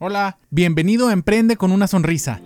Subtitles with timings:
[0.00, 2.40] Hola, bienvenido a Emprende con una sonrisa.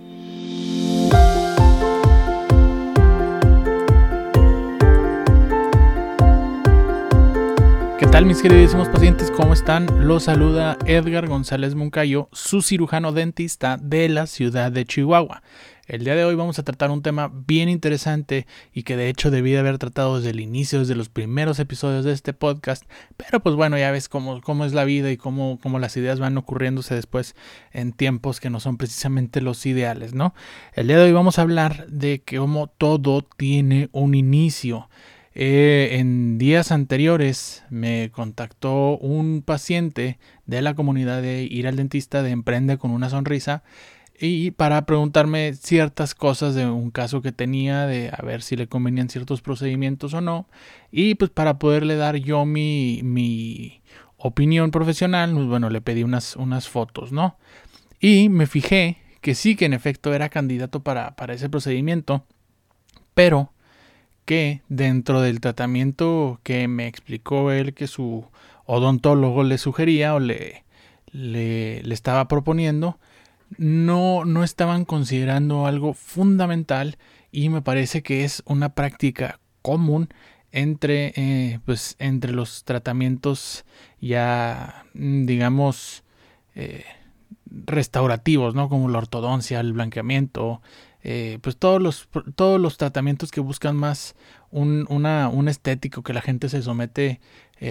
[7.99, 9.31] ¿Qué tal mis queridísimos pacientes?
[9.31, 10.09] ¿Cómo están?
[10.09, 15.43] Los saluda Edgar González Moncayo, su cirujano dentista de la ciudad de Chihuahua.
[15.89, 19.33] El día de hoy vamos a tratar un tema bien interesante y que de hecho
[19.33, 22.85] debí de haber tratado desde el inicio, desde los primeros episodios de este podcast,
[23.17, 26.21] pero pues bueno, ya ves cómo, cómo es la vida y cómo, cómo las ideas
[26.21, 27.35] van ocurriéndose después
[27.73, 30.35] en tiempos que no son precisamente los ideales, ¿no?
[30.75, 34.89] El día de hoy vamos a hablar de cómo todo tiene un inicio.
[35.35, 42.23] Eh, en días anteriores me contactó un paciente de la comunidad de ir al dentista
[42.23, 43.65] de Emprende con una sonrisa
[44.25, 48.69] y para preguntarme ciertas cosas de un caso que tenía, de a ver si le
[48.69, 50.47] convenían ciertos procedimientos o no,
[50.93, 53.83] y pues para poderle dar yo mi, mi
[54.17, 57.37] opinión profesional, pues bueno, le pedí unas, unas fotos, ¿no?
[57.99, 62.25] Y me fijé que sí, que en efecto era candidato para, para ese procedimiento,
[63.15, 63.53] pero
[64.25, 68.25] que dentro del tratamiento que me explicó él que su
[68.67, 70.63] odontólogo le sugería o le,
[71.11, 73.01] le, le estaba proponiendo,
[73.59, 76.99] no, no estaban considerando algo fundamental
[77.31, 80.09] y me parece que es una práctica común
[80.53, 83.65] entre, eh, pues, entre los tratamientos
[84.01, 86.05] ya, mm, digamos,
[86.55, 86.85] eh,
[87.47, 88.69] restaurativos, ¿no?
[88.69, 90.61] Como la ortodoncia, el blanqueamiento,
[91.03, 94.15] eh, pues todos los, todos los tratamientos que buscan más
[94.51, 97.21] un, una, un estético, que la gente se somete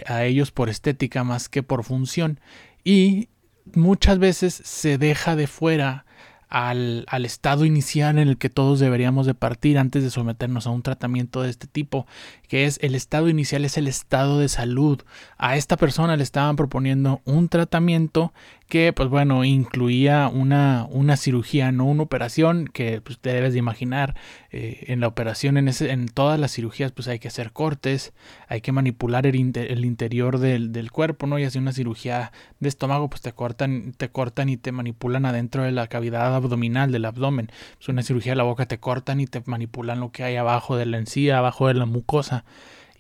[0.08, 2.40] a ellos por estética más que por función.
[2.84, 3.30] Y
[3.74, 6.06] muchas veces se deja de fuera
[6.50, 10.72] al, al, estado inicial en el que todos deberíamos de partir antes de someternos a
[10.72, 12.06] un tratamiento de este tipo,
[12.50, 15.02] que es el estado inicial, es el estado de salud.
[15.38, 18.34] A esta persona le estaban proponiendo un tratamiento
[18.72, 23.60] que pues bueno, incluía una, una cirugía, no una operación, que pues, te debes de
[23.60, 24.16] imaginar,
[24.50, 28.14] eh, en la operación, en, ese, en todas las cirugías, pues hay que hacer cortes,
[28.48, 31.38] hay que manipular el, el interior del, del, cuerpo, ¿no?
[31.38, 35.64] Y así una cirugía de estómago, pues te cortan, te cortan y te manipulan adentro
[35.64, 37.52] de la cavidad abdominal, del abdomen.
[37.78, 40.78] Es una cirugía de la boca, te cortan y te manipulan lo que hay abajo
[40.78, 42.46] de la encía, abajo de la mucosa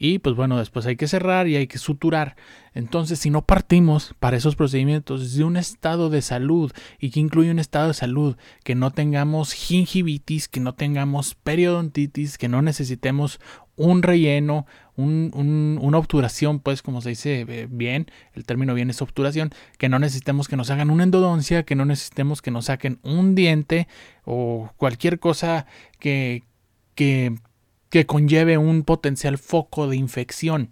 [0.03, 2.35] y pues bueno, después hay que cerrar y hay que suturar.
[2.73, 7.51] Entonces, si no partimos para esos procedimientos de un estado de salud y que incluye
[7.51, 13.39] un estado de salud, que no tengamos gingivitis, que no tengamos periodontitis, que no necesitemos
[13.75, 19.03] un relleno, un, una obturación, pues como se dice eh, bien, el término bien es
[19.03, 22.97] obturación, que no necesitemos que nos hagan una endodoncia, que no necesitemos que nos saquen
[23.03, 23.87] un diente
[24.25, 25.67] o cualquier cosa
[25.99, 26.41] que,
[26.95, 27.35] que
[27.91, 30.71] que conlleve un potencial foco de infección.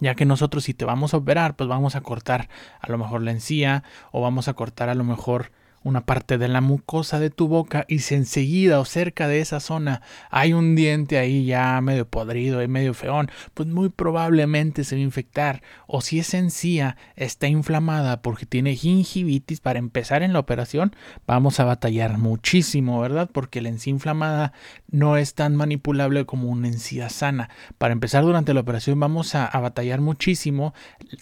[0.00, 2.48] Ya que nosotros si te vamos a operar, pues vamos a cortar
[2.80, 5.52] a lo mejor la encía o vamos a cortar a lo mejor
[5.82, 9.60] una parte de la mucosa de tu boca y si enseguida o cerca de esa
[9.60, 14.96] zona hay un diente ahí ya medio podrido y medio feón, pues muy probablemente se
[14.96, 15.62] va a infectar.
[15.86, 20.94] O si esa encía está inflamada porque tiene gingivitis, para empezar en la operación
[21.26, 23.30] vamos a batallar muchísimo, ¿verdad?
[23.32, 24.52] Porque la encía inflamada
[24.90, 27.48] no es tan manipulable como una encía sana.
[27.78, 30.74] Para empezar durante la operación vamos a, batallar muchísimo.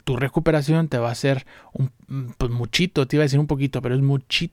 [0.04, 1.14] Tu recuperación te va a
[1.72, 1.90] un
[2.38, 4.47] pues muchito, te iba a decir un poquito, pero es muchito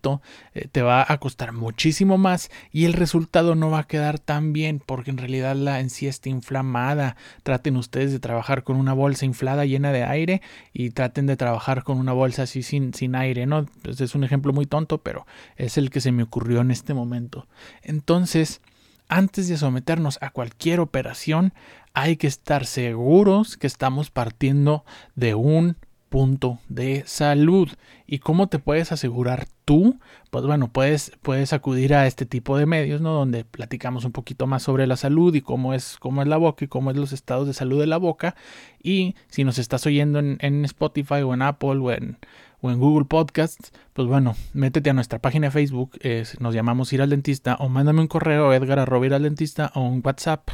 [0.53, 4.53] eh, te va a costar muchísimo más y el resultado no va a quedar tan
[4.53, 7.15] bien porque en realidad la en sí está inflamada.
[7.43, 10.41] Traten ustedes de trabajar con una bolsa inflada llena de aire
[10.73, 13.65] y traten de trabajar con una bolsa así sin, sin aire, ¿no?
[13.81, 16.93] Pues es un ejemplo muy tonto, pero es el que se me ocurrió en este
[16.93, 17.47] momento.
[17.81, 18.61] Entonces,
[19.07, 21.53] antes de someternos a cualquier operación,
[21.93, 24.83] hay que estar seguros que estamos partiendo
[25.15, 25.77] de un
[26.09, 27.69] punto de salud.
[28.07, 29.99] ¿Y cómo te puedes asegurar tú?
[30.29, 33.13] Pues bueno, puedes, puedes acudir a este tipo de medios, ¿no?
[33.13, 36.65] Donde platicamos un poquito más sobre la salud y cómo es, cómo es la boca
[36.65, 38.35] y cómo es los estados de salud de la boca.
[38.81, 42.17] Y si nos estás oyendo en, Spotify o en Apple o en,
[42.61, 45.99] o en Google Podcasts, pues bueno, métete a nuestra página de Facebook,
[46.39, 49.81] nos llamamos Ir al Dentista, o mándame un correo edgar arroba ir al dentista o
[49.81, 50.49] un WhatsApp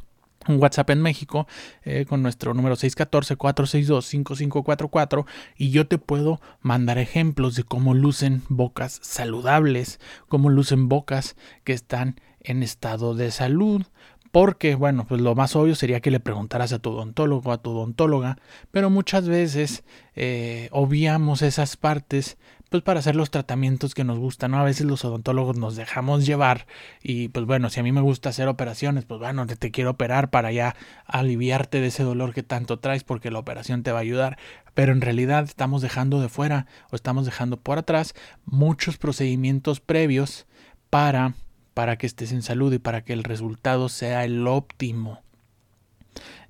[0.48, 1.48] un WhatsApp en México
[1.84, 5.26] eh, con nuestro número 614-462-5544
[5.58, 11.72] y yo te puedo mandar ejemplos de cómo lucen bocas saludables, cómo lucen bocas que
[11.74, 13.84] están en estado de salud.
[14.32, 17.72] Porque, bueno, pues lo más obvio sería que le preguntaras a tu odontólogo, a tu
[17.72, 18.38] odontóloga,
[18.72, 19.84] pero muchas veces
[20.16, 22.38] eh, obviamos esas partes
[22.72, 24.58] pues para hacer los tratamientos que nos gustan, ¿no?
[24.58, 26.68] A veces los odontólogos nos dejamos llevar
[27.04, 29.90] y pues bueno, si a mí me gusta hacer operaciones, pues bueno, te, te quiero
[29.90, 33.98] operar para ya aliviarte de ese dolor que tanto traes porque la operación te va
[33.98, 34.38] a ayudar,
[34.74, 38.16] pero en realidad estamos dejando de fuera o estamos dejando por atrás
[38.46, 40.46] muchos procedimientos previos
[40.90, 41.34] para
[41.74, 45.22] para que estés en salud y para que el resultado sea el óptimo.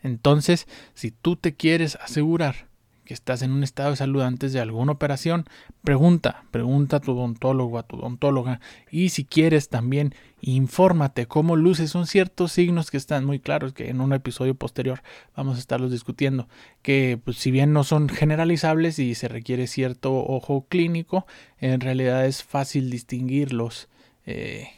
[0.03, 2.70] Entonces, si tú te quieres asegurar
[3.12, 5.46] estás en un estado de salud antes de alguna operación,
[5.84, 8.60] pregunta, pregunta a tu odontólogo, a tu odontóloga
[8.90, 11.92] y si quieres también infórmate cómo luces.
[11.92, 15.02] Son ciertos signos que están muy claros que en un episodio posterior
[15.36, 16.48] vamos a estarlos discutiendo,
[16.81, 21.25] que pues, si bien no son generalizables y se requiere cierto ojo clínico,
[21.60, 23.88] en realidad es fácil distinguirlos
[24.25, 24.69] eh,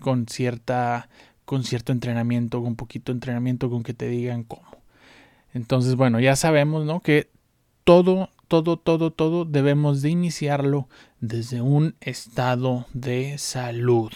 [0.00, 1.08] con cierta
[1.44, 4.82] con cierto entrenamiento, con poquito entrenamiento, con que te digan cómo.
[5.54, 7.00] Entonces, bueno, ya sabemos, ¿no?
[7.00, 7.28] Que
[7.84, 10.88] todo, todo, todo, todo debemos de iniciarlo
[11.20, 14.12] desde un estado de salud.